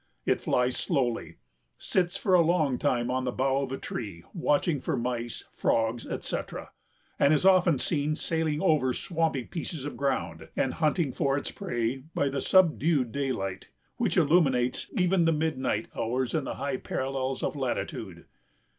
[0.25, 1.35] It flies slowly,
[1.77, 6.07] sits for a long time on the bough of a tree, watching for mice, frogs,
[6.07, 6.71] etc.,
[7.19, 11.97] and is often seen sailing over swampy pieces of ground, and hunting for its prey
[12.15, 13.67] by the subdued daylight,
[13.97, 18.25] which illuminates even the midnight hours in the high parallels of latitude."